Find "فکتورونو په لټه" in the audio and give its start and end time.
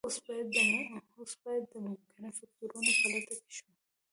2.37-3.35